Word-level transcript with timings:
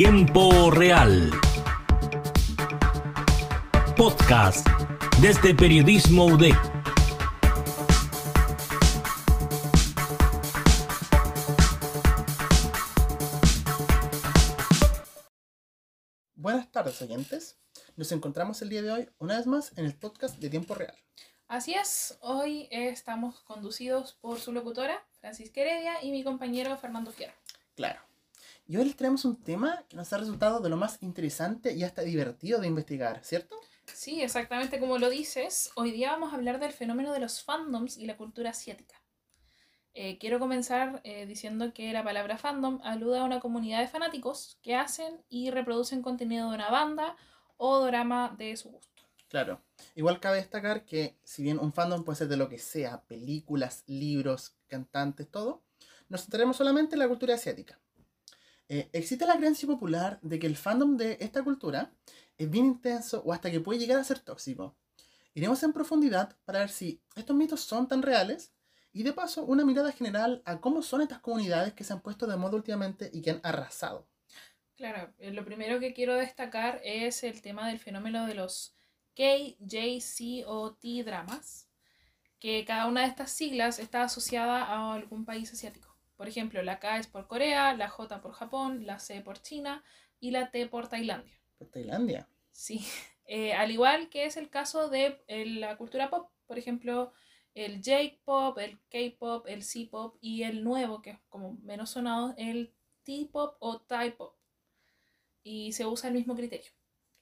Tiempo 0.00 0.70
Real. 0.70 1.28
Podcast 3.96 4.64
desde 5.20 5.56
Periodismo 5.56 6.26
UDEC. 6.26 6.54
Buenas 16.36 16.70
tardes, 16.70 17.02
oyentes. 17.02 17.58
Nos 17.96 18.12
encontramos 18.12 18.62
el 18.62 18.68
día 18.68 18.82
de 18.82 18.92
hoy 18.92 19.08
una 19.18 19.36
vez 19.38 19.48
más 19.48 19.76
en 19.76 19.84
el 19.84 19.96
podcast 19.96 20.38
de 20.38 20.48
Tiempo 20.48 20.76
Real. 20.76 20.94
Así 21.48 21.74
es, 21.74 22.16
hoy 22.20 22.68
estamos 22.70 23.40
conducidos 23.40 24.14
por 24.20 24.38
su 24.38 24.52
locutora, 24.52 25.04
Francisca 25.18 25.60
Heredia, 25.60 26.04
y 26.04 26.12
mi 26.12 26.22
compañero 26.22 26.76
Fernando 26.76 27.10
Fierro. 27.10 27.34
Claro. 27.74 28.07
Y 28.70 28.76
hoy 28.76 28.84
les 28.84 28.96
traemos 28.96 29.24
un 29.24 29.42
tema 29.42 29.82
que 29.88 29.96
nos 29.96 30.12
ha 30.12 30.18
resultado 30.18 30.60
de 30.60 30.68
lo 30.68 30.76
más 30.76 30.98
interesante 31.02 31.72
y 31.72 31.84
hasta 31.84 32.02
divertido 32.02 32.60
de 32.60 32.66
investigar, 32.66 33.24
¿cierto? 33.24 33.56
Sí, 33.86 34.20
exactamente 34.20 34.78
como 34.78 34.98
lo 34.98 35.08
dices. 35.08 35.70
Hoy 35.74 35.90
día 35.90 36.12
vamos 36.12 36.32
a 36.32 36.36
hablar 36.36 36.60
del 36.60 36.72
fenómeno 36.72 37.14
de 37.14 37.20
los 37.20 37.42
fandoms 37.42 37.96
y 37.96 38.04
la 38.04 38.18
cultura 38.18 38.50
asiática. 38.50 39.02
Eh, 39.94 40.18
quiero 40.18 40.38
comenzar 40.38 41.00
eh, 41.04 41.24
diciendo 41.24 41.72
que 41.72 41.90
la 41.94 42.04
palabra 42.04 42.36
fandom 42.36 42.78
alude 42.84 43.20
a 43.20 43.24
una 43.24 43.40
comunidad 43.40 43.80
de 43.80 43.88
fanáticos 43.88 44.58
que 44.60 44.74
hacen 44.74 45.24
y 45.30 45.50
reproducen 45.50 46.02
contenido 46.02 46.50
de 46.50 46.56
una 46.56 46.68
banda 46.68 47.16
o 47.56 47.82
drama 47.86 48.34
de 48.36 48.54
su 48.58 48.68
gusto. 48.68 49.02
Claro. 49.28 49.62
Igual 49.94 50.20
cabe 50.20 50.36
destacar 50.36 50.84
que 50.84 51.16
si 51.24 51.42
bien 51.42 51.58
un 51.58 51.72
fandom 51.72 52.04
puede 52.04 52.18
ser 52.18 52.28
de 52.28 52.36
lo 52.36 52.50
que 52.50 52.58
sea, 52.58 53.00
películas, 53.06 53.84
libros, 53.86 54.58
cantantes, 54.66 55.26
todo, 55.30 55.62
nos 56.10 56.20
centraremos 56.20 56.58
solamente 56.58 56.96
en 56.96 56.98
la 56.98 57.08
cultura 57.08 57.34
asiática. 57.34 57.80
Eh, 58.68 58.88
existe 58.92 59.26
la 59.26 59.36
creencia 59.36 59.66
popular 59.66 60.18
de 60.20 60.38
que 60.38 60.46
el 60.46 60.56
fandom 60.56 60.96
de 60.96 61.16
esta 61.20 61.42
cultura 61.42 61.90
es 62.36 62.50
bien 62.50 62.66
intenso 62.66 63.22
o 63.24 63.32
hasta 63.32 63.50
que 63.50 63.60
puede 63.60 63.78
llegar 63.78 63.98
a 63.98 64.04
ser 64.04 64.18
tóxico. 64.18 64.76
Iremos 65.34 65.62
en 65.62 65.72
profundidad 65.72 66.36
para 66.44 66.60
ver 66.60 66.68
si 66.68 67.00
estos 67.16 67.34
mitos 67.34 67.60
son 67.60 67.88
tan 67.88 68.02
reales 68.02 68.52
y 68.92 69.02
de 69.04 69.12
paso 69.12 69.44
una 69.44 69.64
mirada 69.64 69.92
general 69.92 70.42
a 70.44 70.60
cómo 70.60 70.82
son 70.82 71.00
estas 71.02 71.20
comunidades 71.20 71.72
que 71.72 71.84
se 71.84 71.92
han 71.92 72.00
puesto 72.00 72.26
de 72.26 72.36
moda 72.36 72.56
últimamente 72.56 73.10
y 73.12 73.22
que 73.22 73.30
han 73.30 73.40
arrasado. 73.42 74.06
Claro, 74.76 75.12
eh, 75.18 75.32
lo 75.32 75.44
primero 75.44 75.80
que 75.80 75.94
quiero 75.94 76.14
destacar 76.14 76.80
es 76.84 77.24
el 77.24 77.40
tema 77.42 77.68
del 77.68 77.78
fenómeno 77.78 78.26
de 78.26 78.34
los 78.34 78.74
K, 79.16 79.24
J, 79.58 80.00
C 80.00 80.44
o 80.46 80.74
T 80.74 81.02
dramas, 81.04 81.68
que 82.38 82.64
cada 82.64 82.86
una 82.86 83.00
de 83.02 83.08
estas 83.08 83.32
siglas 83.32 83.78
está 83.78 84.02
asociada 84.02 84.62
a 84.64 84.94
algún 84.94 85.24
país 85.24 85.52
asiático. 85.52 85.87
Por 86.18 86.26
ejemplo, 86.26 86.60
la 86.62 86.80
K 86.80 86.98
es 86.98 87.06
por 87.06 87.28
Corea, 87.28 87.74
la 87.74 87.88
J 87.88 88.20
por 88.20 88.32
Japón, 88.32 88.84
la 88.84 88.98
C 88.98 89.20
por 89.20 89.40
China 89.40 89.84
y 90.18 90.32
la 90.32 90.50
T 90.50 90.66
por 90.66 90.88
Tailandia. 90.88 91.38
¿Por 91.56 91.68
Tailandia? 91.68 92.28
Sí, 92.50 92.84
eh, 93.24 93.54
al 93.54 93.70
igual 93.70 94.10
que 94.10 94.26
es 94.26 94.36
el 94.36 94.50
caso 94.50 94.88
de 94.90 95.22
eh, 95.28 95.46
la 95.46 95.78
cultura 95.78 96.10
pop, 96.10 96.28
por 96.48 96.58
ejemplo, 96.58 97.12
el 97.54 97.82
J-pop, 97.84 98.58
el 98.58 98.80
K-pop, 98.90 99.46
el 99.46 99.62
C-pop 99.62 100.16
y 100.20 100.42
el 100.42 100.64
nuevo, 100.64 101.02
que 101.02 101.10
es 101.10 101.18
como 101.28 101.56
menos 101.62 101.90
sonado, 101.90 102.34
el 102.36 102.74
T-pop 103.04 103.56
o 103.60 103.80
Thai-pop. 103.80 104.34
Y 105.44 105.72
se 105.72 105.86
usa 105.86 106.08
el 106.08 106.14
mismo 106.14 106.34
criterio. 106.34 106.72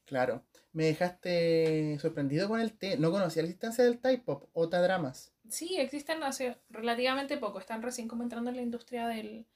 Claro. 0.06 0.42
Me 0.72 0.86
dejaste 0.86 1.98
sorprendido 1.98 2.48
con 2.48 2.60
el 2.60 2.72
T. 2.72 2.96
No 2.96 3.10
conocía 3.10 3.42
la 3.42 3.48
existencia 3.48 3.84
del 3.84 3.98
Thai 3.98 4.22
pop 4.22 4.48
o 4.54 4.66
dramas. 4.66 5.35
Sí, 5.50 5.76
existen 5.76 6.22
hace 6.22 6.58
relativamente 6.70 7.36
poco. 7.36 7.58
Están 7.58 7.82
recién 7.82 8.08
como 8.08 8.22
entrando 8.22 8.50
en 8.50 8.56
la 8.56 8.62
industria 8.62 9.06
del, 9.06 9.46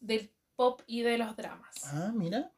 del 0.00 0.30
pop 0.54 0.82
y 0.86 1.02
de 1.02 1.18
los 1.18 1.36
dramas. 1.36 1.74
Ah, 1.84 2.12
mira. 2.14 2.50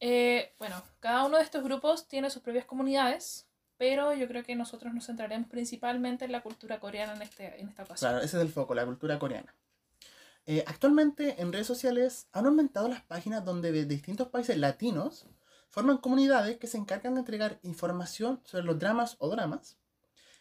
Eh, 0.00 0.54
bueno, 0.58 0.82
cada 1.00 1.24
uno 1.24 1.38
de 1.38 1.42
estos 1.42 1.64
grupos 1.64 2.06
tiene 2.06 2.30
sus 2.30 2.42
propias 2.42 2.66
comunidades, 2.66 3.46
pero 3.76 4.14
yo 4.14 4.28
creo 4.28 4.44
que 4.44 4.54
nosotros 4.54 4.92
nos 4.92 5.06
centraremos 5.06 5.48
principalmente 5.48 6.24
en 6.26 6.32
la 6.32 6.42
cultura 6.42 6.78
coreana 6.80 7.14
en, 7.14 7.22
este, 7.22 7.60
en 7.60 7.68
esta 7.68 7.82
ocasión. 7.84 8.10
Claro, 8.10 8.24
ese 8.24 8.36
es 8.36 8.42
el 8.42 8.50
foco, 8.50 8.74
la 8.74 8.84
cultura 8.84 9.18
coreana. 9.18 9.54
Eh, 10.46 10.62
actualmente 10.66 11.40
en 11.40 11.52
redes 11.52 11.66
sociales 11.66 12.28
han 12.32 12.46
aumentado 12.46 12.88
las 12.88 13.02
páginas 13.02 13.44
donde 13.44 13.72
de 13.72 13.84
distintos 13.84 14.28
países 14.28 14.56
latinos 14.56 15.26
forman 15.70 15.98
comunidades 15.98 16.58
que 16.58 16.68
se 16.68 16.78
encargan 16.78 17.14
de 17.14 17.20
entregar 17.20 17.58
información 17.62 18.40
sobre 18.44 18.64
los 18.64 18.78
dramas 18.78 19.16
o 19.18 19.28
dramas. 19.28 19.76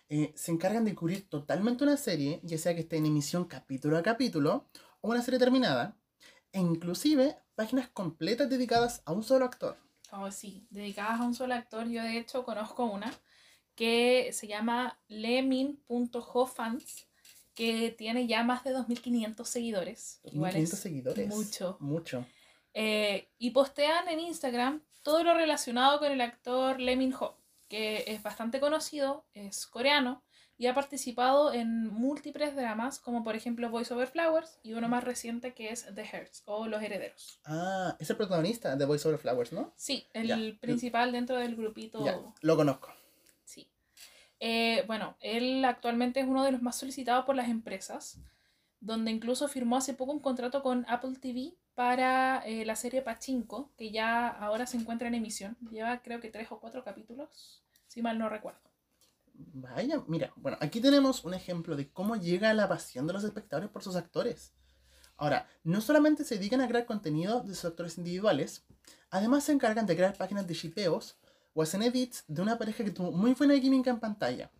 Eh, 0.09 0.33
se 0.35 0.51
encargan 0.51 0.85
de 0.85 0.93
cubrir 0.93 1.27
totalmente 1.29 1.83
una 1.83 1.97
serie, 1.97 2.39
ya 2.43 2.57
sea 2.57 2.75
que 2.75 2.81
esté 2.81 2.97
en 2.97 3.07
emisión 3.07 3.45
capítulo 3.45 3.97
a 3.97 4.03
capítulo 4.03 4.67
o 5.01 5.09
una 5.09 5.21
serie 5.21 5.39
terminada, 5.39 5.97
e 6.51 6.59
inclusive 6.59 7.38
páginas 7.55 7.89
completas 7.89 8.49
dedicadas 8.49 9.01
a 9.05 9.13
un 9.13 9.23
solo 9.23 9.45
actor. 9.45 9.77
Oh, 10.11 10.29
sí, 10.31 10.67
dedicadas 10.69 11.19
a 11.19 11.23
un 11.23 11.33
solo 11.33 11.55
actor. 11.55 11.88
Yo 11.88 12.03
de 12.03 12.17
hecho 12.17 12.43
conozco 12.43 12.85
una 12.85 13.11
que 13.75 14.31
se 14.31 14.47
llama 14.47 14.99
lemin.hofans, 15.07 17.07
que 17.53 17.93
tiene 17.97 18.27
ya 18.27 18.43
más 18.43 18.63
de 18.63 18.75
2.500 18.75 19.45
seguidores. 19.45 20.19
Igual 20.23 20.53
2.500 20.53 20.61
es 20.61 20.79
seguidores. 20.79 21.27
Mucho. 21.27 21.77
Mucho. 21.79 22.25
Eh, 22.73 23.29
y 23.37 23.51
postean 23.51 24.07
en 24.09 24.19
Instagram 24.19 24.81
todo 25.01 25.23
lo 25.23 25.33
relacionado 25.33 25.99
con 25.99 26.11
el 26.11 26.22
actor 26.22 26.79
Lee 26.79 26.95
Min 26.95 27.13
Ho, 27.13 27.37
que 27.67 28.05
es 28.07 28.21
bastante 28.21 28.59
conocido, 28.59 29.25
es 29.33 29.67
coreano 29.67 30.23
y 30.57 30.67
ha 30.67 30.73
participado 30.73 31.53
en 31.53 31.87
múltiples 31.87 32.55
dramas, 32.55 32.99
como 32.99 33.23
por 33.23 33.35
ejemplo 33.35 33.69
Voice 33.69 33.93
Over 33.93 34.07
Flowers 34.07 34.59
y 34.63 34.73
uno 34.73 34.87
más 34.87 35.03
reciente 35.03 35.53
que 35.53 35.69
es 35.69 35.85
The 35.93 36.05
Hearts 36.05 36.43
o 36.45 36.67
Los 36.67 36.81
Herederos. 36.81 37.39
Ah, 37.45 37.95
es 37.99 38.09
el 38.09 38.15
protagonista 38.15 38.75
de 38.75 38.85
Voice 38.85 39.07
Over 39.07 39.19
Flowers, 39.19 39.51
¿no? 39.51 39.73
Sí, 39.75 40.07
el 40.13 40.57
principal 40.59 41.11
dentro 41.11 41.35
del 41.37 41.55
grupito. 41.55 42.03
Ya, 42.05 42.19
lo 42.41 42.55
conozco. 42.55 42.89
Sí. 43.43 43.69
Eh, 44.39 44.83
bueno, 44.87 45.17
él 45.19 45.63
actualmente 45.65 46.21
es 46.21 46.27
uno 46.27 46.43
de 46.43 46.51
los 46.51 46.61
más 46.61 46.77
solicitados 46.77 47.25
por 47.25 47.35
las 47.35 47.49
empresas, 47.49 48.19
donde 48.79 49.11
incluso 49.11 49.47
firmó 49.47 49.77
hace 49.77 49.93
poco 49.93 50.13
un 50.13 50.19
contrato 50.19 50.61
con 50.61 50.85
Apple 50.87 51.17
TV 51.19 51.57
para 51.75 52.39
eh, 52.45 52.65
la 52.65 52.75
serie 52.75 53.01
Pachinko, 53.01 53.73
que 53.77 53.91
ya 53.91 54.29
ahora 54.29 54.65
se 54.65 54.77
encuentra 54.77 55.07
en 55.07 55.15
emisión. 55.15 55.57
Lleva 55.69 56.01
creo 56.01 56.21
que 56.21 56.31
tres 56.31 56.47
o 56.51 56.59
cuatro 56.59 56.83
capítulos, 56.83 57.63
si 57.87 58.01
mal 58.01 58.17
no 58.17 58.29
recuerdo. 58.29 58.61
Vaya, 59.33 60.01
mira, 60.07 60.31
bueno, 60.37 60.57
aquí 60.61 60.79
tenemos 60.79 61.25
un 61.25 61.33
ejemplo 61.33 61.75
de 61.75 61.91
cómo 61.91 62.15
llega 62.15 62.53
la 62.53 62.69
pasión 62.69 63.05
de 63.05 63.13
los 63.13 63.25
espectadores 63.25 63.69
por 63.69 63.83
sus 63.83 63.97
actores. 63.97 64.53
Ahora, 65.17 65.47
no 65.63 65.81
solamente 65.81 66.23
se 66.23 66.35
dedican 66.35 66.61
a 66.61 66.67
crear 66.67 66.85
contenido 66.85 67.41
de 67.41 67.53
sus 67.53 67.65
actores 67.65 67.97
individuales, 67.97 68.65
además 69.09 69.43
se 69.43 69.51
encargan 69.51 69.85
de 69.85 69.95
crear 69.95 70.17
páginas 70.17 70.47
de 70.47 70.53
shipeos 70.53 71.17
o 71.53 71.61
hacen 71.61 71.83
edits 71.83 72.23
de 72.27 72.41
una 72.41 72.57
pareja 72.57 72.83
que 72.83 72.91
tuvo 72.91 73.11
muy 73.11 73.33
buena 73.33 73.59
química 73.59 73.89
en 73.89 73.99
pantalla. 73.99 74.51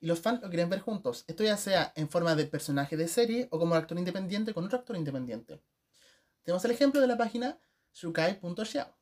Y 0.00 0.06
los 0.06 0.20
fans 0.20 0.42
lo 0.42 0.48
quieren 0.48 0.68
ver 0.70 0.80
juntos, 0.80 1.24
esto 1.26 1.44
ya 1.44 1.56
sea 1.56 1.92
en 1.96 2.08
forma 2.08 2.34
de 2.34 2.46
personaje 2.46 2.96
de 2.96 3.08
serie 3.08 3.48
o 3.50 3.58
como 3.58 3.74
actor 3.74 3.98
independiente 3.98 4.54
con 4.54 4.64
otro 4.64 4.78
actor 4.78 4.96
independiente. 4.96 5.60
Tenemos 6.44 6.64
el 6.64 6.70
ejemplo 6.72 7.00
de 7.00 7.06
la 7.06 7.16
página 7.16 7.58
shukai.xiao, 7.94 8.96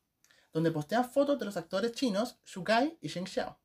donde 0.52 0.70
postean 0.70 1.10
fotos 1.10 1.38
de 1.38 1.44
los 1.44 1.56
actores 1.56 1.92
chinos 1.92 2.38
Shukai 2.44 2.98
y 3.00 3.08
Sheng 3.08 3.26
Xiao. 3.26 3.58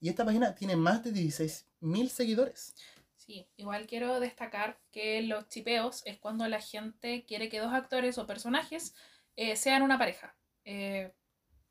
Y 0.00 0.08
esta 0.08 0.24
página 0.24 0.54
tiene 0.54 0.76
más 0.76 1.02
de 1.04 1.12
16.000 1.12 2.08
seguidores. 2.08 2.74
Sí, 3.16 3.46
igual 3.56 3.86
quiero 3.86 4.20
destacar 4.20 4.80
que 4.90 5.20
los 5.22 5.48
chipeos 5.48 6.02
es 6.06 6.18
cuando 6.18 6.46
la 6.48 6.60
gente 6.60 7.24
quiere 7.26 7.48
que 7.48 7.58
dos 7.58 7.72
actores 7.72 8.16
o 8.16 8.26
personajes 8.26 8.94
eh, 9.36 9.56
sean 9.56 9.82
una 9.82 9.98
pareja. 9.98 10.36
Eh, 10.64 11.12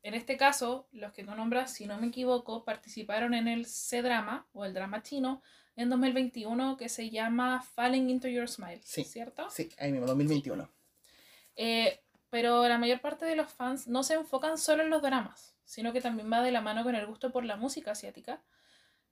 en 0.02 0.14
este 0.14 0.36
caso, 0.36 0.86
los 0.92 1.12
que 1.12 1.24
tú 1.24 1.34
nombras, 1.34 1.72
si 1.72 1.86
no 1.86 1.98
me 1.98 2.06
equivoco, 2.08 2.64
participaron 2.64 3.34
en 3.34 3.48
el 3.48 3.66
C-drama 3.66 4.46
o 4.52 4.64
el 4.64 4.74
drama 4.74 5.02
chino 5.02 5.42
en 5.74 5.88
2021 5.90 6.76
que 6.76 6.88
se 6.88 7.10
llama 7.10 7.62
Falling 7.62 8.08
into 8.10 8.28
Your 8.28 8.48
Smile, 8.48 8.80
Sí. 8.84 9.02
¿cierto? 9.04 9.48
Sí, 9.50 9.68
ahí 9.78 9.90
mismo, 9.90 10.06
2021. 10.06 10.70
Eh, 11.58 12.00
pero 12.30 12.66
la 12.68 12.78
mayor 12.78 13.00
parte 13.00 13.26
de 13.26 13.34
los 13.34 13.52
fans 13.52 13.88
no 13.88 14.04
se 14.04 14.14
enfocan 14.14 14.58
solo 14.58 14.84
en 14.84 14.90
los 14.90 15.02
dramas, 15.02 15.56
sino 15.64 15.92
que 15.92 16.00
también 16.00 16.32
va 16.32 16.40
de 16.40 16.52
la 16.52 16.60
mano 16.60 16.84
con 16.84 16.94
el 16.94 17.04
gusto 17.04 17.32
por 17.32 17.44
la 17.44 17.56
música 17.56 17.90
asiática, 17.90 18.44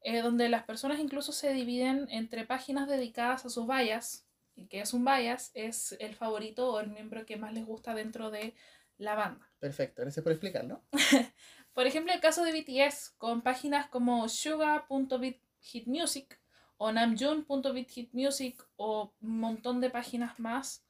eh, 0.00 0.22
donde 0.22 0.48
las 0.48 0.62
personas 0.62 1.00
incluso 1.00 1.32
se 1.32 1.52
dividen 1.52 2.06
entre 2.08 2.44
páginas 2.44 2.86
dedicadas 2.86 3.44
a 3.44 3.50
sus 3.50 3.66
bias, 3.66 4.28
y 4.54 4.68
que 4.68 4.80
es 4.80 4.94
un 4.94 5.04
bias, 5.04 5.50
es 5.54 5.96
el 5.98 6.14
favorito 6.14 6.72
o 6.72 6.78
el 6.78 6.88
miembro 6.88 7.26
que 7.26 7.36
más 7.36 7.52
les 7.52 7.66
gusta 7.66 7.94
dentro 7.94 8.30
de 8.30 8.54
la 8.96 9.16
banda. 9.16 9.50
Perfecto, 9.58 10.02
gracias 10.02 10.22
por 10.22 10.30
explicarlo. 10.32 10.82
Por 11.72 11.86
ejemplo, 11.86 12.12
el 12.14 12.20
caso 12.20 12.42
de 12.42 12.52
BTS, 12.52 13.10
con 13.18 13.42
páginas 13.42 13.86
como 13.88 14.30
suga.bithitmusic 14.30 16.40
o 16.78 16.90
namjoon.bithitmusic 16.90 18.66
o 18.76 19.12
un 19.20 19.40
montón 19.40 19.82
de 19.82 19.90
páginas 19.90 20.38
más 20.38 20.85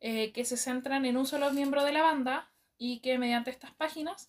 eh, 0.00 0.32
que 0.32 0.44
se 0.44 0.56
centran 0.56 1.04
en 1.04 1.16
un 1.16 1.26
solo 1.26 1.52
miembro 1.52 1.84
de 1.84 1.92
la 1.92 2.02
banda 2.02 2.50
y 2.78 3.00
que 3.00 3.18
mediante 3.18 3.50
estas 3.50 3.72
páginas 3.72 4.28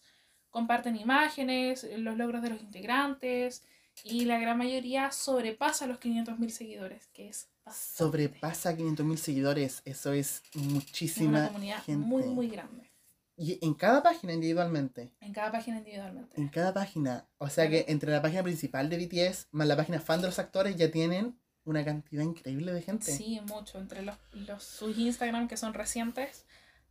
comparten 0.50 0.96
imágenes, 0.96 1.88
los 1.98 2.18
logros 2.18 2.42
de 2.42 2.50
los 2.50 2.62
integrantes 2.62 3.64
y 4.04 4.26
la 4.26 4.40
gran 4.40 4.58
mayoría 4.58 5.12
sobrepasa 5.12 5.88
los 5.88 6.00
500.000 6.00 6.50
seguidores, 6.50 7.08
que 7.08 7.30
es 7.30 7.50
bastante. 7.66 7.98
Sobrepasa 7.98 8.78
500.000 8.78 9.18
seguidores, 9.18 9.82
eso 9.86 10.14
es 10.14 10.44
Es 10.54 10.62
muchísima 10.62 11.40
una 11.40 11.48
comunidad 11.48 11.84
gente. 11.84 12.06
muy, 12.06 12.24
muy 12.24 12.48
grande. 12.48 12.90
Y 13.36 13.64
en 13.64 13.76
cada 13.76 14.02
página 14.02 14.34
individualmente. 14.34 15.12
En 15.20 15.32
cada 15.32 15.52
página 15.52 15.78
individualmente. 15.78 16.42
En 16.42 16.48
cada 16.48 16.74
página. 16.74 17.28
O 17.38 17.50
sea 17.50 17.70
que 17.70 17.86
entre 17.88 18.12
la 18.12 18.22
página 18.22 18.42
principal 18.42 18.90
de 18.90 18.98
BTS 18.98 19.50
más 19.52 19.68
la 19.68 19.76
página 19.76 20.00
fan 20.00 20.22
de 20.22 20.28
los 20.28 20.40
actores 20.40 20.76
ya 20.76 20.90
tienen 20.90 21.40
una 21.68 21.84
cantidad 21.84 22.24
increíble 22.24 22.74
de 22.74 22.82
gente. 22.82 23.12
Sí, 23.12 23.40
mucho. 23.42 23.78
Entre 23.78 24.02
los, 24.02 24.16
los, 24.34 24.64
sus 24.64 24.98
Instagram 24.98 25.48
que 25.48 25.58
son 25.58 25.74
recientes 25.74 26.46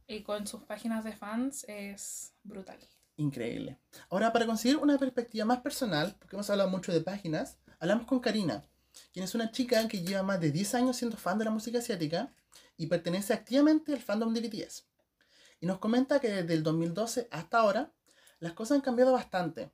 y 0.07 0.21
con 0.21 0.47
sus 0.47 0.63
páginas 0.63 1.03
de 1.03 1.13
fans 1.13 1.65
es 1.69 2.35
brutal. 2.45 2.79
Increíble. 3.17 3.79
Ahora, 4.11 4.33
para 4.33 4.47
conseguir 4.47 4.77
una 4.77 4.99
perspectiva 4.99 5.47
más 5.47 5.61
personal, 5.61 6.15
porque 6.19 6.37
hemos 6.37 6.51
hablado 6.51 6.69
mucho 6.69 6.93
de 6.93 7.01
páginas, 7.01 7.57
hablamos 7.81 8.07
con 8.07 8.21
Karina, 8.21 8.65
quien 9.13 9.25
es 9.25 9.35
una 9.35 9.51
chica 9.51 9.89
que 9.89 10.03
lleva 10.03 10.23
más 10.23 10.41
de 10.41 10.51
10 10.51 10.75
años 10.75 10.97
siendo 10.97 11.17
fan 11.17 11.39
de 11.39 11.47
la 11.47 11.51
música 11.51 11.79
asiática 11.79 12.31
y 12.77 12.87
pertenece 12.87 13.33
activamente 13.33 13.95
al 13.95 14.01
fandom 14.01 14.35
de 14.35 14.43
BTS. 14.43 14.85
Y 15.61 15.67
nos 15.67 15.79
comenta 15.79 16.21
que 16.21 16.29
desde 16.29 16.53
el 16.53 16.63
2012 16.63 17.29
hasta 17.31 17.59
ahora, 17.59 17.93
las 18.41 18.53
cosas 18.53 18.77
han 18.77 18.83
cambiado 18.83 19.13
bastante. 19.13 19.71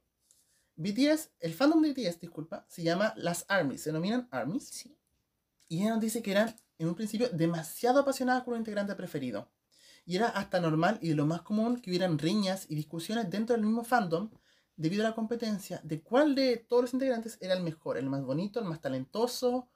BTS, 0.83 1.31
el 1.41 1.55
fandom 1.55 1.81
de 1.83 1.93
BTS, 1.93 2.21
disculpa, 2.21 2.67
se 2.69 2.83
llama 2.83 3.15
las 3.17 3.45
ARMYs, 3.49 3.83
se 3.83 3.91
denominan 3.91 4.29
ARMYs. 4.31 4.65
Sí. 4.65 4.97
Y 5.69 5.83
ella 5.83 5.91
nos 5.91 6.01
dice 6.01 6.23
que 6.23 6.33
eran, 6.33 6.55
en 6.79 6.89
un 6.89 6.95
principio, 6.95 7.29
demasiado 7.31 8.01
apasionadas 8.01 8.43
con 8.43 8.55
un 8.55 8.61
integrante 8.61 8.95
preferido. 8.95 9.51
Y 10.05 10.17
era 10.17 10.29
hasta 10.29 10.61
normal 10.61 10.99
y 11.01 11.11
de 11.11 11.15
lo 11.15 11.27
más 11.27 11.43
común 11.43 11.81
que 11.81 11.91
hubieran 11.91 12.19
riñas 12.19 12.67
y 12.69 12.75
discusiones 12.75 13.31
dentro 13.31 13.55
del 13.55 13.65
mismo 13.65 13.85
fandom 13.85 14.31
debido 14.77 15.07
a 15.07 15.11
la 15.11 15.15
competencia 15.15 15.81
de 15.85 16.03
cuál 16.03 16.35
de 16.35 16.57
todos 16.57 16.83
los 16.83 16.95
integrantes 16.95 17.39
era 17.41 17.55
el 17.55 17.63
mejor, 17.63 17.97
el 17.99 18.07
más 18.07 18.23
bonito, 18.23 18.59
el 18.59 18.67
más 18.67 18.81
talentoso. 18.81 19.69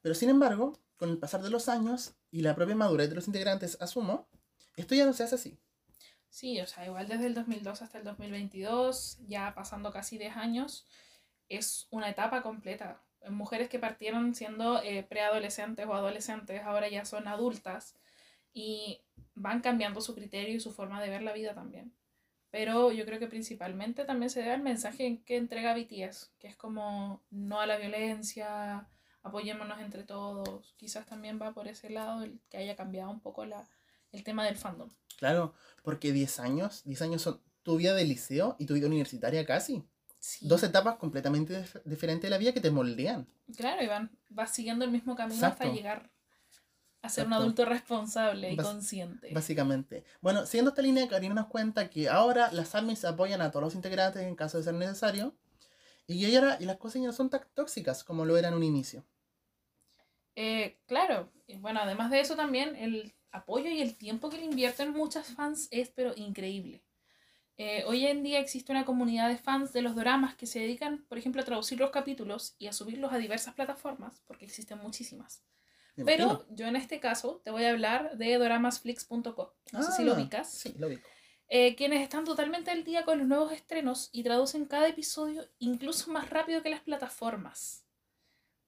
Pero 0.00 0.14
sin 0.14 0.28
embargo, 0.28 0.78
con 0.96 1.10
el 1.10 1.18
pasar 1.18 1.42
de 1.42 1.50
los 1.50 1.68
años 1.68 2.14
y 2.30 2.42
la 2.42 2.54
propia 2.54 2.76
madurez 2.76 3.08
de 3.08 3.16
los 3.16 3.26
integrantes, 3.26 3.76
asumo, 3.80 4.28
esto 4.76 4.94
ya 4.94 5.04
no 5.06 5.12
se 5.12 5.24
hace 5.24 5.34
así. 5.34 5.58
Sí, 6.34 6.60
o 6.60 6.66
sea, 6.66 6.84
igual 6.84 7.06
desde 7.06 7.26
el 7.26 7.34
2002 7.34 7.80
hasta 7.82 7.98
el 7.98 8.02
2022, 8.02 9.18
ya 9.28 9.54
pasando 9.54 9.92
casi 9.92 10.18
10 10.18 10.36
años, 10.36 10.84
es 11.48 11.86
una 11.92 12.10
etapa 12.10 12.42
completa. 12.42 13.00
Mujeres 13.30 13.68
que 13.68 13.78
partieron 13.78 14.34
siendo 14.34 14.82
eh, 14.82 15.04
preadolescentes 15.04 15.86
o 15.86 15.94
adolescentes, 15.94 16.62
ahora 16.64 16.88
ya 16.88 17.04
son 17.04 17.28
adultas 17.28 17.94
y 18.52 19.00
van 19.36 19.60
cambiando 19.60 20.00
su 20.00 20.16
criterio 20.16 20.56
y 20.56 20.60
su 20.60 20.72
forma 20.72 21.00
de 21.00 21.10
ver 21.10 21.22
la 21.22 21.32
vida 21.32 21.54
también. 21.54 21.94
Pero 22.50 22.90
yo 22.90 23.04
creo 23.06 23.20
que 23.20 23.28
principalmente 23.28 24.04
también 24.04 24.28
se 24.30 24.40
debe 24.40 24.54
al 24.54 24.62
mensaje 24.62 25.22
que 25.24 25.36
entrega 25.36 25.72
BTS, 25.72 26.32
que 26.40 26.48
es 26.48 26.56
como 26.56 27.22
no 27.30 27.60
a 27.60 27.66
la 27.66 27.76
violencia, 27.76 28.88
apoyémonos 29.22 29.80
entre 29.80 30.02
todos. 30.02 30.74
Quizás 30.78 31.06
también 31.06 31.40
va 31.40 31.54
por 31.54 31.68
ese 31.68 31.90
lado 31.90 32.24
el 32.24 32.40
que 32.50 32.56
haya 32.56 32.74
cambiado 32.74 33.10
un 33.12 33.20
poco 33.20 33.44
la, 33.46 33.68
el 34.10 34.24
tema 34.24 34.44
del 34.44 34.56
fandom. 34.56 34.90
Claro, 35.24 35.54
porque 35.82 36.12
10 36.12 36.38
años, 36.40 36.82
10 36.84 37.00
años 37.02 37.22
son 37.22 37.40
tu 37.62 37.76
vida 37.76 37.94
de 37.94 38.04
liceo 38.04 38.56
y 38.58 38.66
tu 38.66 38.74
vida 38.74 38.86
universitaria 38.88 39.46
casi. 39.46 39.82
Sí. 40.18 40.46
Dos 40.46 40.62
etapas 40.62 40.96
completamente 40.96 41.62
dif- 41.64 41.82
diferentes 41.84 42.24
de 42.24 42.30
la 42.30 42.36
vida 42.38 42.52
que 42.52 42.60
te 42.60 42.70
moldean. 42.70 43.26
Claro, 43.56 43.82
y 43.82 43.86
van, 43.86 44.10
vas 44.28 44.50
siguiendo 44.54 44.84
el 44.84 44.90
mismo 44.90 45.16
camino 45.16 45.36
Exacto. 45.36 45.64
hasta 45.64 45.74
llegar 45.74 46.10
a 47.00 47.08
ser 47.08 47.26
un 47.26 47.32
adulto 47.34 47.64
responsable 47.64 48.52
y 48.52 48.56
Bas- 48.56 48.64
consciente. 48.64 49.30
Básicamente. 49.32 50.04
Bueno, 50.20 50.44
siguiendo 50.46 50.70
esta 50.70 50.82
línea, 50.82 51.08
Karina 51.08 51.34
nos 51.34 51.46
cuenta 51.46 51.88
que 51.88 52.08
ahora 52.10 52.50
las 52.52 52.74
ARMYs 52.74 53.04
apoyan 53.06 53.40
a 53.40 53.50
todos 53.50 53.62
los 53.64 53.74
integrantes 53.74 54.22
en 54.22 54.34
caso 54.36 54.58
de 54.58 54.64
ser 54.64 54.74
necesario. 54.74 55.34
Y, 56.06 56.20
que 56.20 56.36
ahora- 56.36 56.58
y 56.60 56.66
las 56.66 56.76
cosas 56.76 57.00
ya 57.00 57.06
no 57.08 57.12
son 57.14 57.30
tan 57.30 57.40
tóxicas 57.54 58.04
como 58.04 58.26
lo 58.26 58.36
eran 58.36 58.52
en 58.52 58.58
un 58.58 58.64
inicio. 58.64 59.04
Eh, 60.36 60.78
claro, 60.86 61.32
bueno, 61.60 61.80
además 61.80 62.10
de 62.10 62.20
eso 62.20 62.36
también 62.36 62.74
el 62.76 63.14
apoyo 63.30 63.70
y 63.70 63.80
el 63.80 63.96
tiempo 63.96 64.30
que 64.30 64.38
le 64.38 64.44
invierten 64.44 64.92
muchas 64.92 65.28
fans 65.34 65.68
es 65.70 65.90
pero 65.90 66.12
increíble. 66.16 66.82
Eh, 67.56 67.84
hoy 67.86 68.06
en 68.06 68.22
día 68.24 68.40
existe 68.40 68.72
una 68.72 68.84
comunidad 68.84 69.28
de 69.28 69.36
fans 69.38 69.72
de 69.72 69.82
los 69.82 69.94
dramas 69.94 70.34
que 70.36 70.46
se 70.46 70.60
dedican, 70.60 71.04
por 71.08 71.18
ejemplo, 71.18 71.42
a 71.42 71.44
traducir 71.44 71.78
los 71.78 71.90
capítulos 71.90 72.56
y 72.58 72.66
a 72.66 72.72
subirlos 72.72 73.12
a 73.12 73.18
diversas 73.18 73.54
plataformas, 73.54 74.20
porque 74.26 74.44
existen 74.46 74.78
muchísimas. 74.78 75.44
Pero 76.04 76.46
yo 76.50 76.66
en 76.66 76.76
este 76.76 77.00
caso 77.00 77.40
te 77.44 77.50
voy 77.50 77.64
a 77.64 77.70
hablar 77.70 78.18
de 78.18 78.34
doramasflix.co. 78.38 79.54
No 79.72 79.82
sé 79.82 79.92
si 79.92 80.04
lo 80.04 80.12
Ah, 80.12 80.16
ubicas. 80.16 80.50
Sí, 80.52 80.74
lo 80.78 80.88
ubico. 80.88 81.08
eh, 81.48 81.76
quienes 81.76 82.02
están 82.02 82.24
totalmente 82.24 82.70
al 82.70 82.84
día 82.84 83.04
con 83.04 83.18
los 83.18 83.28
nuevos 83.28 83.52
estrenos 83.52 84.10
y 84.12 84.22
traducen 84.24 84.66
cada 84.66 84.88
episodio 84.88 85.44
incluso 85.58 86.10
más 86.10 86.30
rápido 86.30 86.62
que 86.62 86.70
las 86.70 86.80
plataformas. 86.80 87.83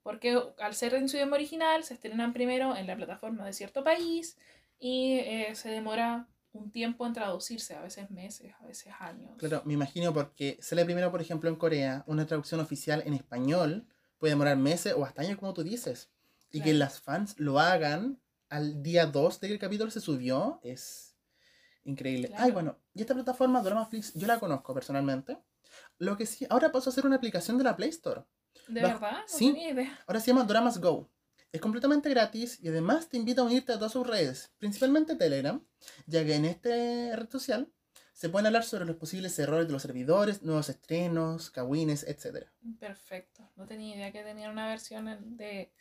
Porque 0.07 0.41
al 0.61 0.73
ser 0.77 0.95
en 0.95 1.09
su 1.09 1.17
idioma 1.17 1.35
original, 1.35 1.83
se 1.83 1.95
estrenan 1.95 2.33
primero 2.33 2.77
en 2.77 2.87
la 2.87 2.95
plataforma 2.95 3.45
de 3.45 3.53
cierto 3.53 3.83
país 3.83 4.37
y 4.79 5.15
eh, 5.19 5.53
se 5.57 5.69
demora 5.69 6.29
un 6.53 6.71
tiempo 6.71 7.05
en 7.09 7.13
traducirse, 7.13 7.75
a 7.75 7.81
veces 7.81 8.09
meses, 8.13 8.55
a 8.61 8.67
veces 8.67 8.93
años. 9.01 9.33
Claro, 9.37 9.63
me 9.65 9.73
imagino 9.73 10.15
porque 10.15 10.59
sale 10.63 10.85
primero, 10.85 11.11
por 11.11 11.21
ejemplo, 11.21 11.51
en 11.51 11.57
Corea, 11.57 12.05
una 12.07 12.25
traducción 12.25 12.61
oficial 12.61 13.03
en 13.05 13.15
español 13.15 13.85
puede 14.19 14.31
demorar 14.31 14.57
meses 14.57 14.95
o 14.97 15.05
hasta 15.05 15.23
años, 15.23 15.39
como 15.39 15.53
tú 15.53 15.65
dices. 15.65 16.09
Y 16.53 16.59
que 16.61 16.71
Claro. 16.71 16.79
las 16.79 17.01
fans 17.01 17.35
lo 17.39 17.59
hagan 17.59 18.21
al 18.49 18.85
día 18.85 19.07
2 19.07 19.41
de 19.41 19.49
que 19.49 19.55
el 19.55 19.59
capítulo 19.59 19.91
se 19.91 20.01
subió 20.01 20.61
es 20.63 21.17
increíble. 21.83 22.29
Claro. 22.29 22.45
Ay, 22.45 22.53
bueno, 22.53 22.79
y 22.95 23.01
esta 23.01 23.15
plataforma, 23.15 23.61
Dramaflix, 23.61 24.15
yo 24.15 24.29
la 24.29 24.39
conozco 24.39 24.73
personalmente. 24.73 25.37
Lo 25.99 26.17
que 26.17 26.27
sí, 26.27 26.47
ahora 26.49 26.71
pasó 26.71 26.91
a 26.91 26.93
ser 26.93 27.07
una 27.07 27.17
aplicación 27.17 27.59
de 27.59 27.65
la 27.65 27.75
Play 27.75 27.89
Store. 27.89 28.23
¿De 28.69 28.83
Bajo- 28.83 29.01
verdad? 29.01 29.19
No 29.31 29.39
sí. 29.39 29.53
tenía 29.53 29.71
idea. 29.71 30.05
Ahora 30.07 30.21
se 30.21 30.27
llama 30.29 30.45
Dramas 30.45 30.79
Go. 30.81 31.11
Es 31.53 31.61
completamente 31.61 32.11
gratis 32.11 32.59
y 32.61 32.69
además 32.69 33.09
te 33.09 33.17
invita 33.17 33.41
a 33.41 33.45
unirte 33.45 33.73
a 33.73 33.77
todas 33.77 33.93
sus 33.93 34.07
redes, 34.07 34.53
principalmente 34.59 35.15
Telegram, 35.17 35.65
ya 36.07 36.25
que 36.25 36.35
en 36.35 36.45
esta 36.45 36.69
red 36.69 37.31
social 37.31 37.73
se 38.13 38.29
pueden 38.29 38.47
hablar 38.47 38.65
sobre 38.65 38.85
los 38.85 38.97
posibles 38.97 39.39
errores 39.39 39.67
de 39.67 39.73
los 39.73 39.83
servidores, 39.83 40.43
nuevos 40.43 40.69
estrenos, 40.69 41.51
kawines, 41.51 42.03
etc. 42.05 42.47
Perfecto. 42.79 43.49
No 43.57 43.67
tenía 43.67 43.95
idea 43.95 44.13
que 44.13 44.23
tenían 44.23 44.51
una 44.51 44.67
versión 44.69 45.09
en, 45.09 45.37
de, 45.37 45.73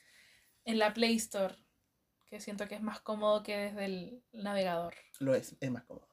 en 0.65 0.79
la 0.79 0.93
Play 0.93 1.15
Store, 1.15 1.55
que 2.27 2.39
siento 2.39 2.67
que 2.67 2.75
es 2.75 2.81
más 2.81 2.99
cómodo 3.01 3.41
que 3.43 3.57
desde 3.57 3.85
el 3.85 4.23
navegador. 4.33 4.93
Lo 5.19 5.33
es, 5.35 5.55
es 5.59 5.71
más 5.71 5.83
cómodo. 5.83 6.07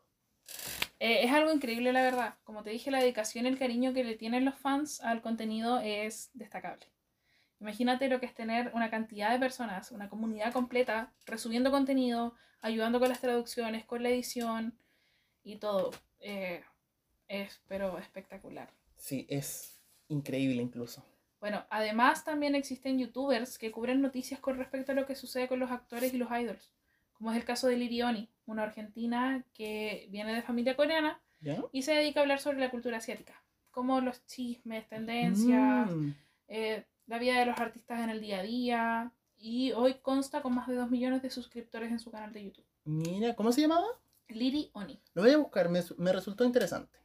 Eh, 1.04 1.25
es 1.25 1.32
algo 1.32 1.52
increíble, 1.52 1.93
la 1.93 2.00
verdad. 2.02 2.34
Como 2.44 2.62
te 2.62 2.70
dije, 2.70 2.93
la 2.93 3.00
dedicación 3.00 3.44
y 3.44 3.49
el 3.49 3.58
cariño 3.58 3.93
que 3.93 4.04
le 4.04 4.14
tienen 4.14 4.44
los 4.44 4.54
fans 4.54 5.00
al 5.00 5.20
contenido 5.20 5.81
es 5.81 6.31
destacable. 6.32 6.87
Imagínate 7.58 8.08
lo 8.08 8.20
que 8.20 8.26
es 8.26 8.34
tener 8.37 8.70
una 8.72 8.88
cantidad 8.88 9.32
de 9.32 9.40
personas, 9.40 9.90
una 9.90 10.08
comunidad 10.08 10.53
completa, 10.53 11.12
resubiendo 11.27 11.72
contenido, 11.72 12.36
ayudando 12.60 13.00
con 13.00 13.08
las 13.08 13.20
traducciones, 13.20 13.84
con 13.84 14.05
la 14.05 14.10
edición 14.10 14.79
y 15.43 15.56
todo. 15.56 15.91
Eh, 16.20 16.62
es, 17.27 17.60
pero 17.67 17.98
espectacular. 17.98 18.70
Sí, 18.96 19.27
es 19.29 19.81
increíble 20.06 20.62
incluso. 20.62 21.05
Bueno, 21.41 21.67
además 21.69 22.22
también 22.22 22.55
existen 22.55 23.00
youtubers 23.00 23.58
que 23.58 23.72
cubren 23.72 24.03
noticias 24.03 24.38
con 24.38 24.56
respecto 24.56 24.93
a 24.93 24.94
lo 24.94 25.05
que 25.05 25.17
sucede 25.17 25.48
con 25.48 25.58
los 25.58 25.72
actores 25.72 26.15
y 26.15 26.17
los 26.19 26.31
idols, 26.31 26.70
como 27.22 27.31
es 27.31 27.38
el 27.38 27.44
caso 27.44 27.69
de 27.69 27.76
Lirioni, 27.76 28.29
una 28.46 28.64
argentina 28.64 29.44
que 29.55 30.08
viene 30.10 30.34
de 30.34 30.43
familia 30.43 30.74
coreana 30.74 31.20
¿Ya? 31.41 31.62
y 31.70 31.82
se 31.82 31.93
dedica 31.93 32.19
a 32.19 32.22
hablar 32.24 32.41
sobre 32.41 32.58
la 32.58 32.69
cultura 32.69 32.96
asiática, 32.96 33.41
como 33.70 34.00
los 34.00 34.26
chismes, 34.26 34.88
tendencias, 34.88 35.88
Mm, 35.88 36.10
eh, 36.48 36.84
la 37.06 37.19
vida 37.19 37.38
de 37.38 37.46
los 37.46 37.60
artistas 37.60 38.00
en 38.00 38.10
el 38.10 38.20
día 38.20 38.41
a 38.41 38.43
día, 38.43 39.12
y 39.36 39.70
hoy 39.70 39.94
consta 40.02 40.43
con 40.43 40.52
más 40.56 40.67
de 40.67 40.74
2 40.74 40.91
millones 40.91 41.22
de 41.22 41.31
suscriptores 41.31 41.93
en 41.93 42.00
su 42.00 42.10
canal 42.10 42.32
de 42.32 42.43
YouTube. 42.43 42.67
mira, 42.82 43.36
¿cómo 43.36 43.52
se 43.52 43.60
llamaba? 43.60 43.86
Liri 44.26 44.70
Oni. 44.72 45.00
Lo 45.14 45.22
voy 45.22 45.31
a 45.31 45.38
buscar, 45.38 45.69
me, 45.69 45.81
me 45.98 46.12
resultó 46.12 46.44
interesante. 46.44 46.98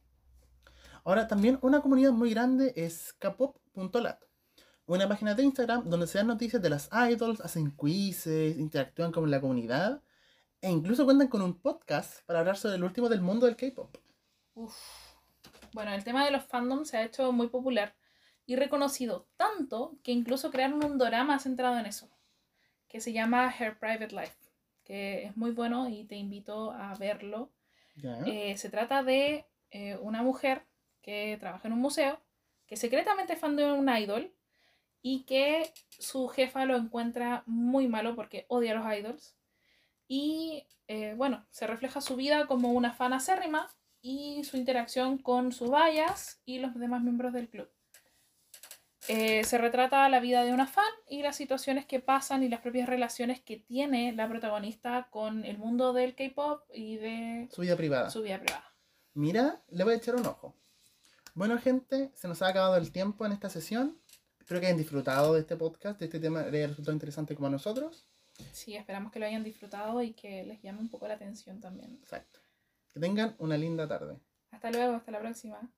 Ahora, 1.04 1.28
también 1.28 1.60
una 1.62 1.80
comunidad 1.80 2.10
muy 2.10 2.30
grande 2.30 2.72
es 2.74 3.12
kpop.lat, 3.20 4.20
una 4.86 5.08
página 5.08 5.36
de 5.36 5.44
Instagram 5.44 5.88
donde 5.88 6.08
se 6.08 6.18
dan 6.18 6.26
noticias 6.26 6.60
de 6.60 6.70
las 6.70 6.90
idols, 7.08 7.40
hacen 7.40 7.70
quizzes, 7.76 8.58
interactúan 8.58 9.12
con 9.12 9.30
la 9.30 9.40
comunidad 9.40 10.02
e 10.60 10.70
incluso 10.70 11.04
cuentan 11.04 11.28
con 11.28 11.42
un 11.42 11.60
podcast 11.60 12.24
para 12.26 12.40
hablar 12.40 12.56
sobre 12.56 12.76
el 12.76 12.84
último 12.84 13.08
del 13.08 13.20
mundo 13.20 13.46
del 13.46 13.56
K-pop. 13.56 13.96
Uf. 14.54 14.76
Bueno, 15.72 15.92
el 15.92 16.04
tema 16.04 16.24
de 16.24 16.30
los 16.30 16.44
fandoms 16.44 16.88
se 16.88 16.96
ha 16.96 17.04
hecho 17.04 17.30
muy 17.32 17.48
popular 17.48 17.94
y 18.46 18.56
reconocido 18.56 19.28
tanto 19.36 19.98
que 20.02 20.12
incluso 20.12 20.50
crearon 20.50 20.84
un 20.84 20.98
drama 20.98 21.38
centrado 21.38 21.78
en 21.78 21.86
eso, 21.86 22.08
que 22.88 23.00
se 23.00 23.12
llama 23.12 23.54
Her 23.56 23.78
Private 23.78 24.14
Life, 24.14 24.36
que 24.84 25.24
es 25.26 25.36
muy 25.36 25.50
bueno 25.50 25.88
y 25.88 26.04
te 26.04 26.16
invito 26.16 26.72
a 26.72 26.94
verlo. 26.94 27.50
Eh, 28.26 28.56
se 28.56 28.70
trata 28.70 29.02
de 29.02 29.44
eh, 29.70 29.98
una 30.00 30.22
mujer 30.22 30.62
que 31.02 31.36
trabaja 31.38 31.68
en 31.68 31.74
un 31.74 31.80
museo, 31.80 32.20
que 32.66 32.76
secretamente 32.76 33.34
es 33.34 33.38
fan 33.38 33.56
de 33.56 33.70
un 33.70 33.88
idol 33.88 34.32
y 35.02 35.24
que 35.24 35.72
su 35.90 36.28
jefa 36.28 36.64
lo 36.64 36.76
encuentra 36.76 37.42
muy 37.46 37.86
malo 37.86 38.14
porque 38.14 38.46
odia 38.48 38.72
a 38.72 38.74
los 38.76 38.98
idols. 38.98 39.36
Y 40.08 40.66
eh, 40.88 41.14
bueno, 41.16 41.46
se 41.50 41.66
refleja 41.66 42.00
su 42.00 42.16
vida 42.16 42.46
como 42.46 42.72
una 42.72 42.94
fan 42.94 43.12
acérrima 43.12 43.68
y 44.00 44.42
su 44.44 44.56
interacción 44.56 45.18
con 45.18 45.52
sus 45.52 45.70
vallas 45.70 46.40
y 46.44 46.58
los 46.58 46.74
demás 46.74 47.02
miembros 47.02 47.32
del 47.32 47.48
club. 47.48 47.68
Eh, 49.08 49.42
se 49.44 49.56
retrata 49.56 50.08
la 50.08 50.20
vida 50.20 50.44
de 50.44 50.52
una 50.52 50.66
fan 50.66 50.84
y 51.08 51.22
las 51.22 51.36
situaciones 51.36 51.86
que 51.86 52.00
pasan 52.00 52.42
y 52.42 52.48
las 52.48 52.60
propias 52.60 52.88
relaciones 52.88 53.40
que 53.40 53.56
tiene 53.56 54.12
la 54.12 54.28
protagonista 54.28 55.08
con 55.10 55.44
el 55.44 55.56
mundo 55.56 55.94
del 55.94 56.14
K-pop 56.14 56.62
y 56.74 56.96
de 56.96 57.48
Su 57.50 57.62
vida 57.62 57.76
privada. 57.76 58.10
su 58.10 58.22
vida 58.22 58.38
privada. 58.38 58.70
Mira, 59.14 59.62
le 59.68 59.84
voy 59.84 59.94
a 59.94 59.96
echar 59.96 60.14
un 60.16 60.26
ojo. 60.26 60.54
Bueno, 61.34 61.58
gente, 61.58 62.10
se 62.14 62.28
nos 62.28 62.42
ha 62.42 62.48
acabado 62.48 62.76
el 62.76 62.92
tiempo 62.92 63.24
en 63.24 63.32
esta 63.32 63.48
sesión. 63.48 63.98
Espero 64.38 64.60
que 64.60 64.66
hayan 64.66 64.78
disfrutado 64.78 65.34
de 65.34 65.40
este 65.40 65.56
podcast, 65.56 65.98
de 65.98 66.06
este 66.06 66.20
tema 66.20 66.42
les 66.42 66.68
resultado 66.68 66.92
interesante 66.92 67.34
como 67.34 67.46
a 67.46 67.50
nosotros. 67.50 68.06
Sí, 68.52 68.76
esperamos 68.76 69.12
que 69.12 69.18
lo 69.18 69.26
hayan 69.26 69.44
disfrutado 69.44 70.02
y 70.02 70.12
que 70.12 70.44
les 70.44 70.60
llame 70.62 70.80
un 70.80 70.88
poco 70.88 71.08
la 71.08 71.14
atención 71.14 71.60
también. 71.60 71.98
Exacto. 72.02 72.40
Que 72.92 73.00
tengan 73.00 73.34
una 73.38 73.56
linda 73.56 73.86
tarde. 73.86 74.18
Hasta 74.50 74.70
luego, 74.70 74.94
hasta 74.96 75.10
la 75.10 75.20
próxima. 75.20 75.70